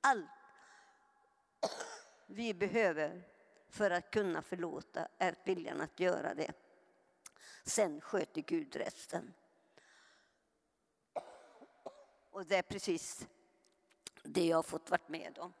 Allt 0.00 0.30
vi 2.26 2.54
behöver 2.54 3.22
för 3.68 3.90
att 3.90 4.10
kunna 4.10 4.42
förlåta 4.42 5.08
är 5.18 5.34
viljan 5.44 5.80
att 5.80 6.00
göra 6.00 6.34
det. 6.34 6.52
Sen 7.64 8.00
sköter 8.00 8.42
Gud 8.42 8.76
resten. 8.76 9.34
Och 12.30 12.46
det 12.46 12.56
är 12.56 12.62
precis 12.62 13.26
det 14.22 14.46
jag 14.46 14.58
har 14.58 14.62
fått 14.62 14.90
vara 14.90 15.00
med 15.06 15.38
om. 15.38 15.52